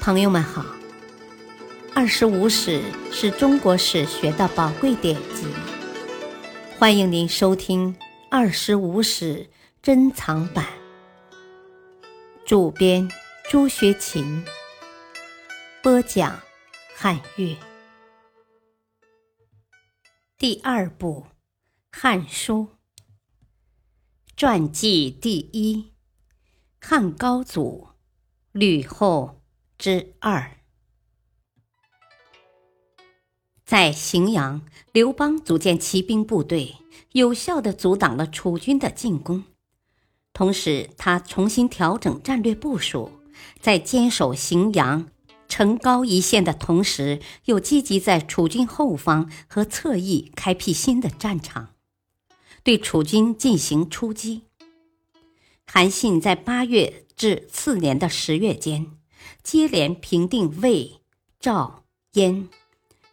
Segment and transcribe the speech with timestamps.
[0.00, 0.62] 朋友们好，
[1.94, 2.80] 《二十五史》
[3.12, 5.46] 是中国史学的宝贵典籍，
[6.78, 7.94] 欢迎您收听
[8.30, 9.50] 《二十五史
[9.82, 10.64] 珍藏版》。
[12.46, 13.10] 主编
[13.50, 14.44] 朱学勤，
[15.82, 16.40] 播讲
[16.96, 17.56] 汉乐。
[20.38, 21.26] 第二部
[22.00, 22.68] 《汉书》
[24.36, 25.92] 传记第一：
[26.80, 27.88] 汉高祖
[28.52, 29.37] 吕后。
[29.78, 30.56] 之二，
[33.64, 36.78] 在荥阳，刘邦组建骑兵部队，
[37.12, 39.44] 有效的阻挡了楚军的进攻。
[40.32, 43.12] 同时，他重新调整战略部署，
[43.60, 45.12] 在坚守荥阳、
[45.46, 51.76] 城高一线的同时，又积极在楚军后方和侧翼开辟新的战场，
[52.64, 54.42] 对楚军进行出击。
[55.68, 58.97] 韩信在八月至次年的十月间。
[59.50, 61.00] 接连平定魏、
[61.40, 62.50] 赵、燕，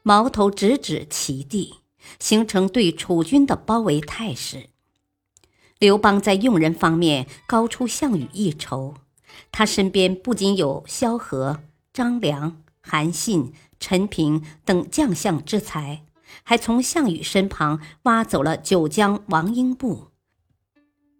[0.03, 1.75] 矛头直指齐地，
[2.19, 4.67] 形成对楚军的包围态势。
[5.79, 8.95] 刘邦在用人方面高出项羽一筹，
[9.49, 11.61] 他身边不仅有萧何、
[11.93, 16.03] 张良、韩信、陈平等将相之才，
[16.43, 20.07] 还从项羽身旁挖走了九江王英布。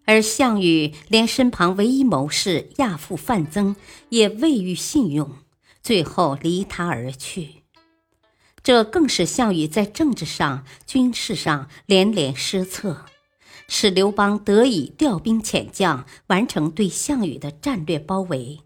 [0.05, 3.75] 而项羽连身旁唯一谋士亚父范增
[4.09, 5.31] 也未予信用，
[5.81, 7.63] 最后离他而去。
[8.63, 13.05] 这更使项羽在政治上、军事上连连失策，
[13.67, 18.61] 使刘邦得以调兵遣将，完成对项羽的战略包围。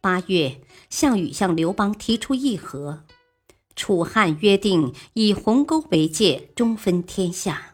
[0.00, 3.04] 八月，项羽向刘邦提出议和，
[3.76, 7.67] 楚汉约定以鸿沟为界，中分天下。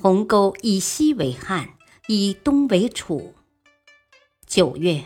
[0.00, 1.70] 鸿沟以西为汉，
[2.06, 3.34] 以东为楚。
[4.46, 5.04] 九月，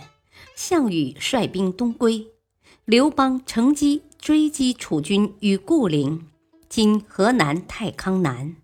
[0.54, 2.26] 项羽率兵东归，
[2.84, 6.28] 刘邦乘机追击楚军于固陵
[6.68, 8.56] （今河南太康南）。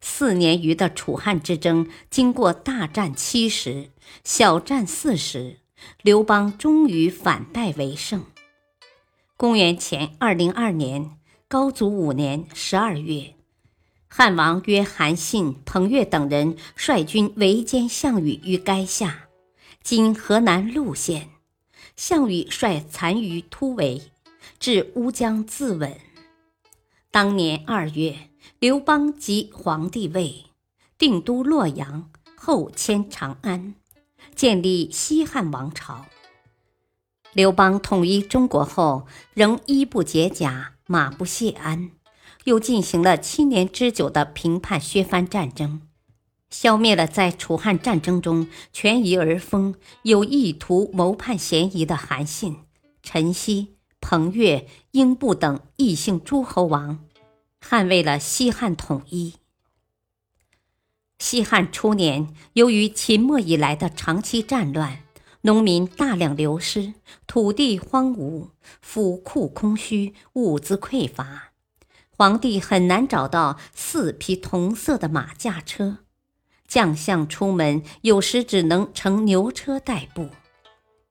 [0.00, 3.90] 四年余的楚汉之争，经过大战七十，
[4.22, 5.58] 小战四十，
[6.02, 8.24] 刘邦终于反败为胜。
[9.36, 13.34] 公元前二零二年，高祖五年十二月。
[14.14, 19.30] 汉王约韩信、彭越等人率军围歼项羽于垓下
[19.82, 21.30] （今河南陆县）。
[21.96, 24.02] 项羽率残余突围，
[24.60, 25.94] 至乌江自刎。
[27.10, 28.28] 当年二月，
[28.58, 30.44] 刘邦即皇帝位，
[30.98, 33.74] 定都洛阳，后迁长安，
[34.34, 36.04] 建立西汉王朝。
[37.32, 41.92] 刘邦统一中国后，仍衣不解甲，马不卸鞍。
[42.44, 45.82] 又进行了七年之久的平叛削藩战争，
[46.50, 52.56] 消灭了在楚汉战争中权宜而封、有意图谋叛嫌疑的韩信、
[53.02, 53.68] 陈豨、
[54.00, 57.04] 彭越、英布等异姓诸侯王，
[57.60, 59.34] 捍卫了西汉统一。
[61.18, 65.04] 西汉初年，由于秦末以来的长期战乱，
[65.42, 66.94] 农民大量流失，
[67.28, 68.48] 土地荒芜，
[68.80, 71.51] 府库空虚，物资匮乏。
[72.22, 75.98] 皇帝很难找到四匹同色的马驾车，
[76.68, 80.30] 将相出门有时只能乘牛车代步。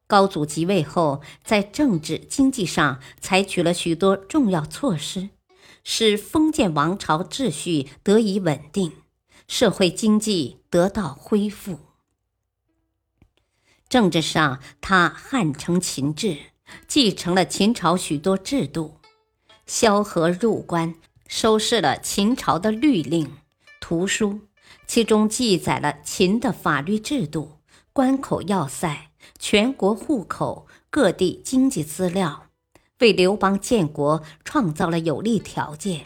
[0.08, 5.32] 高祖即位后，在政治经济上采取了许多重要措施，
[5.84, 8.94] 使封建王朝秩序得以稳定，
[9.50, 11.80] 社会经济得到恢复。
[13.90, 16.38] 政治上，他汉承秦制，
[16.88, 19.01] 继承了秦朝许多制度。
[19.74, 20.96] 萧何入关，
[21.30, 23.38] 收拾了秦朝的律令、
[23.80, 24.42] 图书，
[24.86, 27.54] 其中记载了秦的法律制度、
[27.94, 32.48] 关口要塞、全国户口、各地经济资料，
[33.00, 36.02] 为刘邦建国创造了有利条件。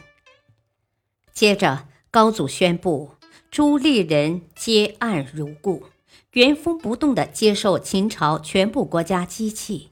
[1.34, 3.16] 接着，高祖宣布，
[3.50, 5.86] 诸吏人皆案如故，
[6.34, 9.90] 原封不动地接受秦朝全部国家机器，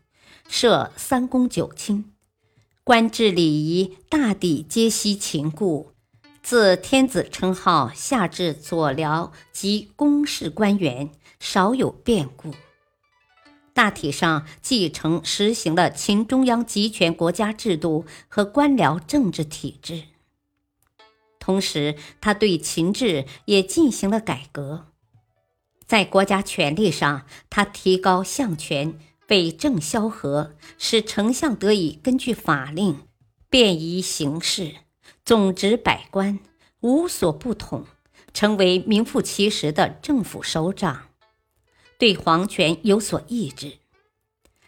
[0.47, 2.12] 设三公九卿。
[2.85, 5.93] 官制礼仪大抵皆悉秦故，
[6.41, 11.09] 自天子称号下至左僚及公事官员，
[11.39, 12.53] 少有变故。
[13.73, 20.03] 大体上继承实行了秦中央集权国家制度和官僚政治体制。
[21.39, 24.87] 同时，他对秦制也进行了改革，
[25.85, 28.99] 在国家权力上，他提高相权。
[29.33, 32.99] 北政萧何，使丞相得以根据法令
[33.49, 34.75] 便宜行事，
[35.25, 36.39] 总执百官，
[36.81, 37.87] 无所不统，
[38.31, 41.07] 成为名副其实的政府首长，
[41.97, 43.79] 对皇权有所抑制。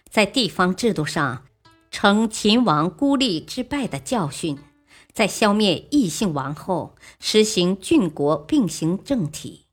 [0.09, 1.45] 在地方制度上，
[1.91, 4.57] 承秦王孤立之败的教训，
[5.13, 9.67] 在消灭异姓王后，实行郡国并行政体，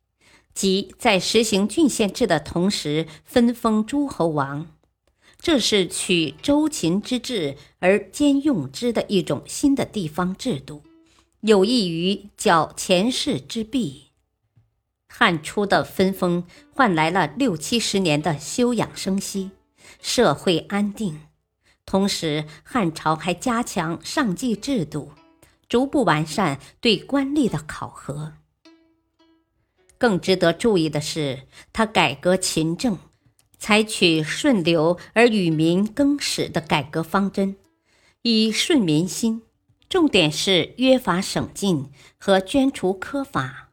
[0.52, 4.66] 即在实行郡县制的同时分封诸侯王。
[5.42, 10.84] 这是取周秦之治而兼用之的一种新的地方制度，
[11.40, 14.10] 有益于剿前世之弊。
[15.08, 19.50] 汉初的分封换来了六七十年的休养生息，
[20.00, 21.22] 社会安定。
[21.84, 25.10] 同时，汉朝还加强上计制度，
[25.68, 28.34] 逐步完善对官吏的考核。
[29.98, 32.96] 更值得注意的是，他改革勤政。
[33.62, 37.54] 采取顺流而与民更始的改革方针，
[38.22, 39.42] 以顺民心，
[39.88, 41.88] 重点是约法省禁
[42.18, 43.70] 和捐除苛法。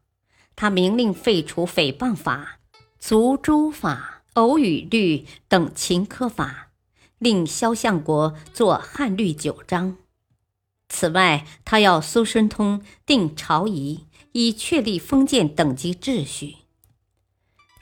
[0.56, 2.59] 他明令废除诽谤法、
[3.00, 6.69] 族诛法、偶语律等秦苛法，
[7.18, 9.97] 令萧相国作汉律九章。
[10.88, 16.57] 此外，他要苏申通定朝仪，以确立封建等级秩序。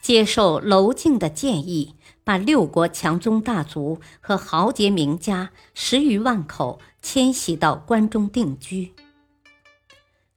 [0.02, 1.96] 接受娄敬的建议。
[2.28, 8.92] 把六国强宗大族和豪杰名家十余万口迁徙到关中定居。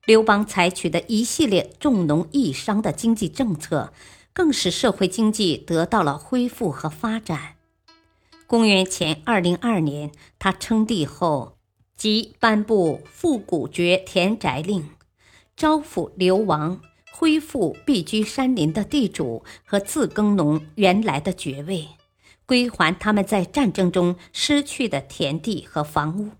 [0.05, 3.93] 刘邦采取的一系列重农抑商的经济政策，
[4.33, 7.57] 更使社会经济得到了恢复和发展。
[8.47, 11.57] 公元前二零二年，他称帝后，
[11.97, 14.91] 即颁布复古爵田宅令，
[15.57, 16.81] 招抚流亡。
[17.21, 21.87] 恢复避居山林的地主和自耕农原来的爵位，
[22.47, 26.31] 归还他们在战争中失去的田地和房屋，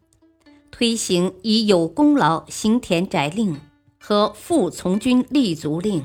[0.71, 3.61] 推行以有功劳行田宅令
[3.99, 6.03] 和复从军立足令，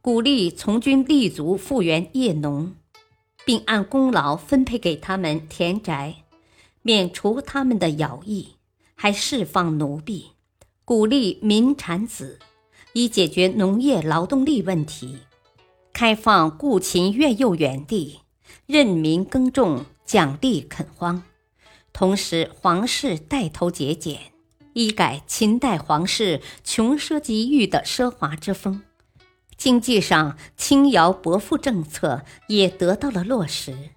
[0.00, 2.74] 鼓励从军立足复原业农，
[3.44, 6.14] 并按功劳分配给他们田宅，
[6.80, 8.54] 免除他们的徭役，
[8.94, 10.30] 还释放奴婢，
[10.86, 12.38] 鼓励民产子。
[12.98, 15.18] 以解决农业劳动力问题，
[15.92, 18.22] 开放雇勤院幼园地，
[18.66, 21.22] 任民耕种，奖励垦荒。
[21.92, 24.32] 同时，皇室带头节俭，
[24.72, 28.82] 一改秦代皇室穷奢极欲的奢华之风。
[29.56, 33.90] 经济上，轻徭薄赋政策也得到了落实，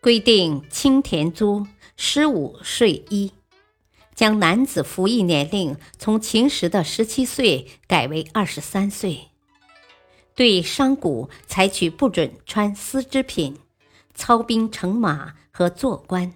[0.00, 1.66] 规定轻田租，
[1.96, 3.32] 十五税一。
[4.16, 9.28] 将男子服役年龄从秦时的十七岁改为二十三岁，
[10.34, 13.58] 对商贾采取不准穿丝织品、
[14.14, 16.32] 操兵乘马和做官，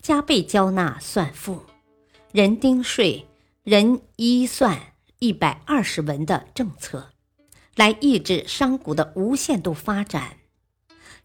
[0.00, 1.62] 加倍交纳算赋、
[2.32, 3.26] 人丁税、
[3.62, 7.10] 人一算一百二十文的政策，
[7.76, 10.38] 来抑制商贾的无限度发展。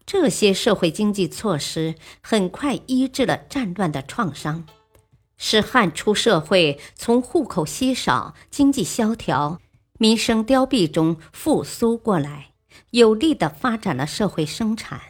[0.04, 4.66] 这些社会经济措施很快医治了战乱的创伤。
[5.38, 9.60] 使汉初社会从户口稀少、经济萧条、
[9.98, 12.52] 民生凋敝中复苏过来，
[12.90, 15.00] 有力地发展了社会生产。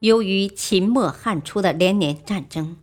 [0.00, 2.76] 由于秦末汉初的连年战争，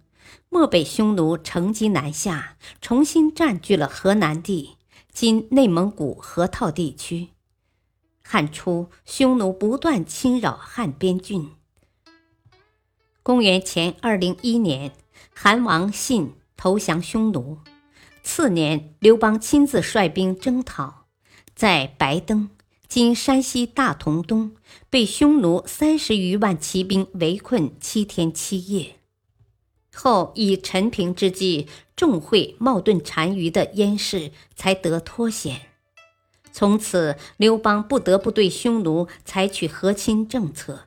[0.49, 4.77] 漠北匈奴乘机南下，重新占据了河南地
[5.13, 7.29] （今内蒙古河套地区）。
[8.21, 11.51] 汉初，匈奴不断侵扰汉边郡。
[13.23, 14.91] 公元前二零一年。
[15.33, 17.59] 韩王信投降匈奴，
[18.23, 21.05] 次年刘邦亲自率兵征讨，
[21.55, 22.49] 在白登
[22.87, 24.55] （今山西大同东）
[24.89, 28.95] 被匈奴三十余万骑兵围困七天七夜，
[29.93, 35.61] 后以陈平之计重会冒顿单于的燕氏，才得脱险。
[36.51, 40.85] 从此，刘邦不得不对匈奴采取和亲政策。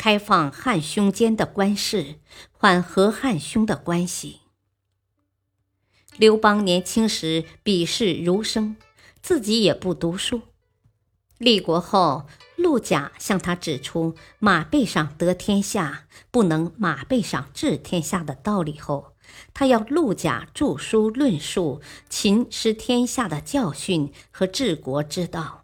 [0.00, 2.14] 开放汉匈间的官事，
[2.52, 4.40] 缓和汉匈的关系。
[6.16, 8.76] 刘邦年轻时鄙视儒生，
[9.20, 10.40] 自己也不读书。
[11.36, 12.24] 立国后，
[12.56, 19.12] 陆贾向他指出“马背上得天下，不能马背上治天下”的道理后，
[19.52, 25.59] 他要陆贾著书论述秦失天下的教训和治国之道。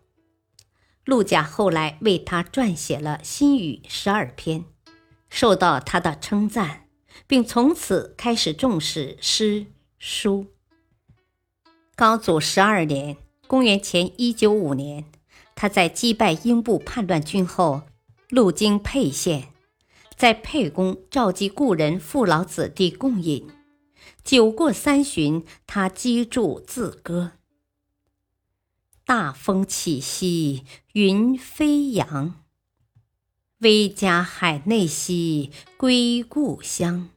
[1.06, 4.64] 陆贾后来为他撰写了《新语》十二篇，
[5.30, 6.88] 受到他的称赞，
[7.28, 9.66] 并从此开始重视诗
[10.00, 10.46] 书。
[11.94, 15.04] 高祖十二年（公元前一九五年），
[15.54, 17.82] 他在击败英布叛乱军后，
[18.28, 19.50] 路经沛县，
[20.16, 23.46] 在沛公召集故人父老子弟共饮，
[24.24, 27.30] 酒过三巡，他击筑自歌。
[29.06, 32.34] 大风起兮云飞扬，
[33.58, 37.08] 威加海内兮归故乡。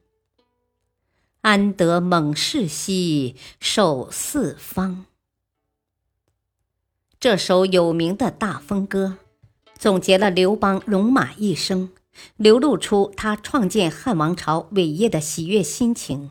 [1.41, 5.07] 安得猛士兮守四方。
[7.19, 9.17] 这首有名的大风歌，
[9.75, 11.89] 总结了刘邦戎马一生，
[12.37, 16.29] 流露出他创建汉王朝伟业的喜悦心情，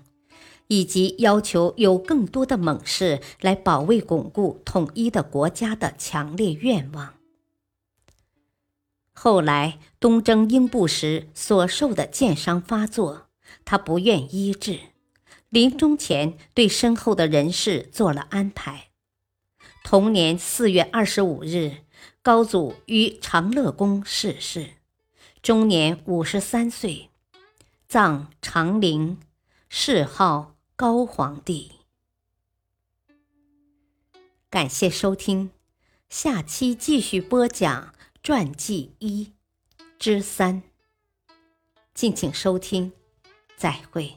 [0.69, 7.15] 以及要求有更多的猛士来保卫巩固统一的国家的强烈愿望。
[9.13, 13.29] 后来东征英布时所受的箭伤发作，
[13.65, 14.79] 他不愿医治，
[15.49, 18.91] 临终前对身后的人事做了安排。
[19.83, 21.79] 同年四月二十五日，
[22.23, 24.75] 高祖于长乐宫逝世，
[25.43, 27.09] 终年五十三岁，
[27.89, 29.19] 葬长陵，
[29.69, 31.73] 谥号高皇帝。
[34.49, 35.51] 感谢收听，
[36.09, 37.93] 下期继续播讲
[38.23, 39.33] 传记一
[39.99, 40.63] 之三。
[41.93, 42.93] 敬请收听，
[43.57, 44.17] 再会。